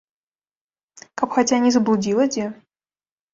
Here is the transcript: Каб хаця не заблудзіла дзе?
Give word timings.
Каб 1.23 1.29
хаця 1.35 1.59
не 1.67 1.71
заблудзіла 1.77 2.27
дзе? 2.33 2.49